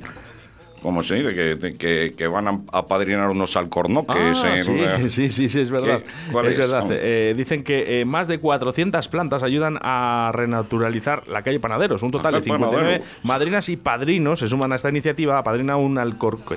¿Cómo 0.81 1.03
se 1.03 1.13
dice? 1.13 1.35
Que, 1.35 1.55
de- 1.57 1.75
que, 1.75 2.13
que 2.17 2.25
van 2.27 2.47
a 2.47 2.59
apadrinar 2.73 3.29
unos 3.29 3.55
alcornoques. 3.55 4.41
Ah, 4.43 4.57
en, 4.57 4.63
sí, 4.63 4.71
eh, 4.79 5.05
sí, 5.09 5.29
sí, 5.29 5.47
sí, 5.47 5.59
es 5.59 5.69
verdad. 5.69 5.99
¿Qué? 5.99 6.31
¿Cuál 6.31 6.47
es 6.47 6.53
es? 6.53 6.57
verdad. 6.57 6.87
Eh, 6.89 7.35
dicen 7.37 7.63
que 7.63 8.01
eh, 8.01 8.05
más 8.05 8.27
de 8.27 8.39
400 8.39 9.07
plantas 9.09 9.43
ayudan 9.43 9.77
a 9.83 10.31
renaturalizar 10.33 11.27
la 11.27 11.43
calle 11.43 11.59
Panaderos. 11.59 12.01
Un 12.01 12.09
total 12.09 12.31
de 12.33 12.39
calle 12.39 12.45
59 12.45 12.83
Panaderos. 12.83 13.07
madrinas 13.23 13.69
y 13.69 13.77
padrinos 13.77 14.39
se 14.39 14.47
suman 14.47 14.71
a 14.71 14.75
esta 14.75 14.89
iniciativa. 14.89 15.37
Apadrina 15.37 15.77
un 15.77 15.99
alcorque. 15.99 16.55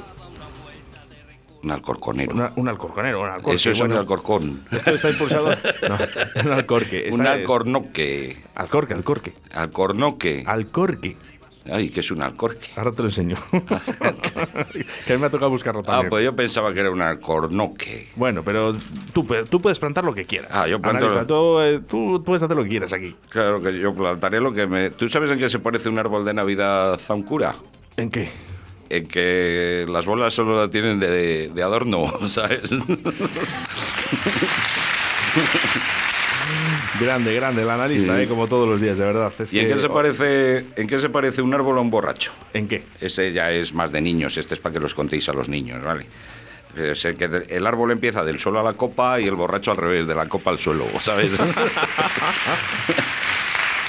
Un 1.65 1.71
alcorconero. 1.71 2.33
una- 2.35 2.53
un 2.57 2.69
alcorconero, 2.69 3.21
un 3.23 3.29
alcorque. 3.29 3.57
Eso 3.57 3.71
es 3.71 3.79
bueno. 3.79 3.95
un 3.95 4.01
alcorcón. 4.01 4.65
Esto 4.71 4.91
está 4.95 5.11
impulsado. 5.11 5.49
No, 5.89 6.45
un 6.45 6.53
alcorque. 6.53 7.11
un 7.13 7.27
alcornoque. 7.27 8.37
Alcorque, 8.55 8.95
alcorque. 8.95 9.33
Alcornoque. 9.53 10.45
Alcorque. 10.47 11.17
Ay, 11.71 11.89
que 11.89 12.01
es 12.01 12.11
un 12.11 12.21
alcorque. 12.23 12.69
Ahora 12.77 12.93
te 12.93 13.03
lo 13.03 13.09
enseño. 13.09 13.37
que 15.07 15.13
a 15.13 15.17
mí 15.17 15.21
me 15.21 15.27
ha 15.27 15.31
tocado 15.31 15.51
buscarlo 15.51 15.81
Ah, 15.81 15.93
también. 15.93 16.11
pues 16.11 16.23
yo 16.25 16.37
pensaba 16.37 16.75
que 16.75 16.81
era 16.81 16.91
un 16.91 17.01
alcornoque. 17.01 18.11
Bueno, 18.17 18.43
pero 18.45 18.75
tú, 19.15 19.27
puedes 19.27 19.79
plantar 19.79 20.05
lo 20.05 20.15
que 20.15 20.27
quieras. 20.27 20.51
Ah, 20.53 20.67
yo 20.67 20.79
planto 20.79 21.07
Analista, 21.07 21.27
tú, 21.27 21.61
eh, 21.61 21.81
tú 21.89 22.23
puedes 22.25 22.43
hacer 22.43 22.55
lo 22.57 22.63
que 22.65 22.69
quieras 22.69 22.93
aquí. 22.93 23.17
Claro 23.31 23.63
que 23.63 23.79
yo 23.79 23.95
plantaré 23.95 24.41
lo 24.41 24.53
que 24.53 24.67
me... 24.67 24.91
¿Tú 24.91 25.09
sabes 25.09 25.31
en 25.31 25.39
qué 25.39 25.49
se 25.49 25.59
parece 25.59 25.89
un 25.89 25.99
árbol 25.99 26.25
de 26.27 26.35
Navidad 26.35 27.01
a 27.09 27.15
un 27.15 27.23
cura? 27.23 27.55
¿En 27.97 28.11
qué? 28.11 28.29
En 28.97 29.07
que 29.09 29.87
las 29.89 30.07
bolas 30.07 30.33
solo 30.35 30.61
la 30.61 30.69
tienen 30.71 31.01
de, 31.01 31.51
de 31.53 31.63
adorno, 31.63 32.13
¿sabes? 32.29 32.61
Grande, 37.01 37.35
grande, 37.35 37.63
el 37.63 37.71
analista, 37.71 38.15
Sí. 38.17 38.23
eh, 38.23 38.29
como 38.29 38.47
todos 38.47 38.69
los 38.69 38.81
días, 38.81 38.97
de 38.99 39.05
verdad. 39.05 39.33
Es 39.39 39.53
¿Y 39.53 39.59
en 39.59 39.69
qué, 39.69 39.79
se 39.81 39.89
parece, 39.89 40.65
en 40.77 40.87
qué 40.87 41.01
se 41.01 41.09
parece 41.09 41.43
un 41.43 41.53
árbol 41.55 41.77
a 41.79 41.81
un 41.81 41.91
borracho? 41.91 42.33
¿En 42.53 42.69
qué? 42.69 42.85
Ese 43.01 43.33
ya 43.33 43.51
es 43.51 43.73
más 43.75 43.91
de 43.91 44.01
niños, 44.01 44.37
este 44.37 44.55
es 44.55 44.61
para 44.61 44.75
que 44.75 44.81
los 44.81 44.95
contéis 44.95 45.29
a 45.29 45.33
los 45.33 45.49
niños, 45.49 45.83
¿vale? 45.83 46.07
Es 46.77 47.05
el, 47.05 47.17
que 47.17 47.25
el 47.49 47.67
árbol 47.67 47.91
empieza 47.93 48.25
del 48.25 48.39
suelo 48.39 48.61
a 48.61 48.63
la 48.63 48.75
copa 48.75 49.19
y 49.21 49.25
el 49.27 49.35
borracho 49.35 49.71
al 49.73 49.77
revés, 49.77 50.07
de 50.07 50.15
la 50.15 50.27
copa 50.27 50.51
al 50.51 50.59
suelo, 50.59 50.87
¿sabes? 51.01 51.31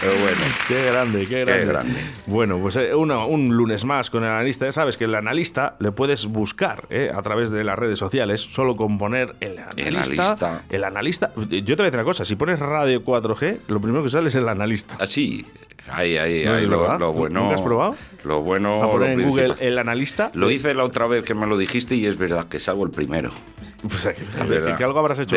Pero 0.05 0.19
bueno, 0.21 0.37
Qué 0.67 0.85
grande, 0.85 1.25
qué 1.27 1.45
grande. 1.45 1.65
grande. 1.65 1.93
Bueno, 2.27 2.59
pues 2.59 2.75
eh, 2.75 2.93
un 2.93 3.55
lunes 3.55 3.85
más 3.85 4.09
con 4.09 4.23
el 4.23 4.29
analista. 4.29 4.65
Ya 4.65 4.71
sabes 4.71 4.97
que 4.97 5.05
el 5.05 5.15
analista 5.15 5.75
le 5.79 5.91
puedes 5.91 6.25
buscar 6.27 6.83
eh, 6.89 7.11
a 7.13 7.21
través 7.21 7.49
de 7.51 7.63
las 7.63 7.77
redes 7.77 7.97
sociales, 7.99 8.41
solo 8.41 8.75
con 8.77 8.97
poner 8.97 9.35
el 9.39 9.57
analista. 9.59 10.31
analista. 10.31 10.61
El 10.69 10.83
analista. 10.83 11.31
Yo 11.35 11.45
te 11.47 11.75
voy 11.75 11.81
a 11.81 11.83
decir 11.85 11.93
una 11.95 12.03
cosa: 12.03 12.25
si 12.25 12.35
pones 12.35 12.59
radio 12.59 13.03
4G, 13.03 13.57
lo 13.67 13.79
primero 13.79 14.03
que 14.03 14.09
sale 14.09 14.29
es 14.29 14.35
el 14.35 14.47
analista. 14.47 14.95
así, 14.99 15.45
ahí, 15.91 16.17
ahí, 16.17 16.45
¿No 16.45 16.55
es 16.55 16.61
ahí, 16.61 16.67
lo, 16.67 16.97
lo 16.99 17.11
¿Tú 17.11 17.17
bueno. 17.19 17.41
nunca 17.41 17.55
has 17.55 17.61
probado? 17.61 17.95
Lo 18.23 18.41
bueno. 18.41 18.83
A 18.83 18.91
poner 18.91 19.17
lo 19.17 19.23
en 19.23 19.29
Google 19.29 19.55
el 19.59 19.77
analista. 19.79 20.29
Lo 20.33 20.51
hice 20.51 20.73
la 20.73 20.83
otra 20.83 21.07
vez 21.07 21.25
que 21.25 21.33
me 21.33 21.47
lo 21.47 21.57
dijiste 21.57 21.95
y 21.95 22.05
es 22.05 22.17
verdad 22.17 22.47
que 22.47 22.59
salgo 22.59 22.85
el 22.85 22.91
primero. 22.91 23.31
Pues, 23.85 24.01
que, 24.01 24.09
Es 24.23 24.63
que- 24.65 24.75
que 24.77 24.83
algo 24.83 24.97
habrás 24.97 25.19
hecho. 25.19 25.35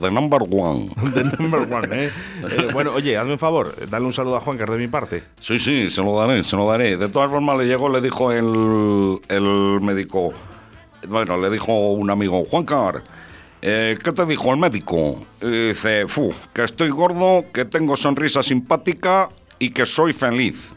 The 0.00 0.10
number 0.10 0.42
one. 0.42 0.88
The 1.14 1.24
number 1.38 1.60
one, 1.72 1.88
¿eh? 1.92 2.10
Eh, 2.42 2.68
bueno, 2.72 2.92
oye, 2.94 3.16
hazme 3.16 3.32
un 3.34 3.38
favor, 3.38 3.74
dale 3.90 4.04
un 4.06 4.12
saludo 4.12 4.36
a 4.36 4.40
Juan, 4.40 4.56
de 4.58 4.78
mi 4.78 4.88
parte. 4.88 5.22
Sí, 5.40 5.58
sí, 5.58 5.90
se 5.90 6.02
lo 6.02 6.18
daré, 6.18 6.42
se 6.44 6.56
lo 6.56 6.66
daré. 6.68 6.96
De 6.96 7.08
todas 7.08 7.30
formas, 7.30 7.58
le 7.58 7.66
llegó, 7.66 7.88
le 7.88 8.00
dijo 8.00 8.32
el, 8.32 9.18
el 9.28 9.80
médico. 9.80 10.32
Bueno, 11.08 11.36
le 11.36 11.50
dijo 11.50 11.72
un 11.92 12.10
amigo, 12.10 12.44
Juan 12.44 12.64
Car, 12.64 13.02
eh, 13.60 13.98
¿qué 14.02 14.12
te 14.12 14.24
dijo 14.26 14.52
el 14.52 14.58
médico? 14.58 15.24
Y 15.40 15.68
dice, 15.68 16.06
fu, 16.08 16.32
que 16.52 16.64
estoy 16.64 16.90
gordo, 16.90 17.44
que 17.52 17.64
tengo 17.64 17.96
sonrisa 17.96 18.42
simpática 18.42 19.28
y 19.58 19.70
que 19.70 19.84
soy 19.86 20.12
feliz. 20.12 20.72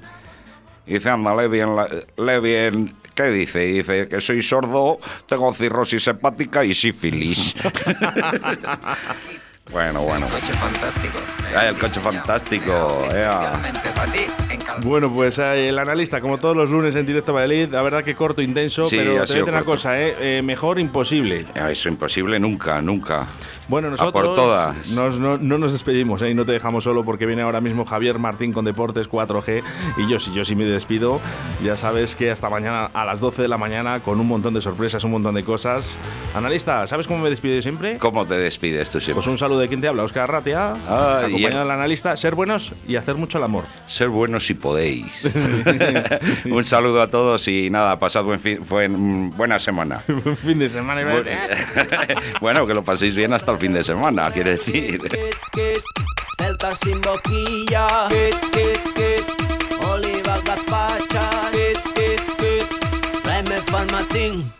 Y 0.87 0.95
dice, 0.95 1.09
anda, 1.09 1.35
lee 1.35 1.47
bien, 1.47 1.75
la- 1.75 1.87
lee 2.17 2.39
bien. 2.41 2.93
¿Qué 3.15 3.31
dice? 3.31 3.59
Dice 3.59 4.07
que 4.09 4.19
soy 4.19 4.43
sordo, 4.43 4.99
tengo 5.27 5.53
cirrosis 5.53 6.05
hepática 6.07 6.65
y 6.65 6.73
sífilis. 6.73 7.55
bueno, 9.71 10.01
bueno. 10.03 10.27
Coche 10.29 10.53
fantástico. 10.53 11.17
Ay, 11.55 11.69
el 11.69 11.75
coche 11.77 11.99
fantástico. 11.99 13.07
encantado. 14.51 14.81
Bueno, 14.83 15.11
pues 15.11 15.39
eh, 15.39 15.69
el 15.69 15.79
analista, 15.79 16.21
como 16.21 16.37
todos 16.37 16.55
los 16.55 16.69
lunes 16.69 16.95
en 16.95 17.05
directo 17.05 17.31
a 17.31 17.35
Valladolid, 17.35 17.69
la 17.71 17.81
verdad 17.81 18.03
que 18.03 18.15
corto, 18.15 18.41
intenso, 18.41 18.85
Sí, 18.85 18.97
pero 18.97 19.23
te 19.25 19.33
voy 19.33 19.41
a 19.41 19.45
una 19.51 19.63
cosa, 19.63 19.99
eh, 20.01 20.15
eh, 20.19 20.41
mejor 20.41 20.79
imposible. 20.79 21.45
Ah, 21.55 21.71
Eso 21.71 21.89
imposible 21.89 22.39
nunca, 22.39 22.81
nunca. 22.81 23.27
Bueno, 23.67 23.87
A 23.87 23.91
nosotros 23.91 24.13
por 24.27 24.35
todas. 24.35 24.87
nos- 24.89 25.19
no, 25.19 25.37
no 25.37 25.57
nos 25.57 25.71
despedimos 25.71 26.21
¿eh? 26.21 26.29
y 26.29 26.35
no 26.35 26.45
te 26.45 26.51
dejamos 26.51 26.83
solo 26.83 27.03
porque 27.03 27.25
viene 27.25 27.41
ahora 27.41 27.61
mismo 27.61 27.85
Javier 27.85 28.19
Martín 28.19 28.53
con 28.53 28.65
Deportes 28.65 29.09
4G 29.09 29.63
y 29.97 30.07
yo 30.07 30.19
sí, 30.19 30.31
yo 30.33 30.45
sí 30.45 30.55
me 30.55 30.65
despido. 30.65 31.19
Ya 31.63 31.75
sabes 31.75 32.13
que 32.15 32.29
hasta 32.31 32.49
mañana 32.49 32.85
a 32.93 33.05
las 33.05 33.19
12 33.19 33.41
de 33.41 33.47
la 33.47 33.57
mañana 33.57 34.01
con 34.01 34.19
un 34.19 34.27
montón 34.27 34.53
de 34.53 34.61
sorpresas, 34.61 35.03
un 35.03 35.11
montón 35.11 35.33
de 35.35 35.43
cosas. 35.43 35.95
Analista, 36.35 36.85
¿sabes 36.85 37.07
cómo 37.07 37.23
me 37.23 37.29
despido 37.29 37.59
siempre? 37.61 37.97
¿Cómo 37.97 38.25
te 38.25 38.35
despides 38.35 38.89
tú 38.89 38.99
siempre? 38.99 39.15
Pues 39.15 39.27
un 39.27 39.37
saludo 39.37 39.54
saludo 39.55 39.61
de 39.61 39.67
quien 39.67 39.81
te 39.81 39.87
habla, 39.87 40.03
Oscar 40.03 40.29
Ratia, 40.29 40.73
Ah, 40.89 41.19
y 41.21 41.25
acompañado 41.27 41.61
el- 41.61 41.67
del 41.67 41.71
analista, 41.71 42.15
ser 42.17 42.35
buenos 42.35 42.73
y 42.87 42.95
hacer 42.97 43.15
mucho 43.15 43.37
el 43.37 43.43
amor. 43.45 43.65
Ser 43.87 44.09
buenos 44.09 44.45
si 44.45 44.53
podéis. 44.53 45.29
Un 46.45 46.63
saludo 46.63 47.01
a 47.01 47.09
todos 47.09 47.47
y 47.47 47.69
nada, 47.69 47.97
pasad 47.97 48.23
buen 48.23 48.39
fin, 48.39 48.59
buen- 48.67 49.31
buena 49.35 49.59
semana. 49.59 49.99
fin 50.45 50.59
de 50.59 50.67
semana. 50.69 51.01
decir. 51.01 51.37
bueno, 52.41 52.67
que 52.67 52.73
lo 52.73 52.83
paséis 52.83 53.15
bien 53.15 53.33
hasta 53.33 53.51
el 53.51 53.57
fin 53.57 53.73
de 53.73 53.83
semana, 53.83 54.29
quiere 54.31 54.57
decir. 54.57 55.01
Celta 56.37 56.75
sin 56.75 56.99
boquilla, 57.01 58.07
kit, 58.09 58.39
kit, 58.51 58.93
kit. 58.93 59.85
Olivas 59.89 60.43
gazpachas, 60.43 61.51
kit, 61.51 61.79
kit, 61.93 62.21
kit. 62.37 63.21
Tráeme 63.23 63.61
farmatín. 63.71 64.51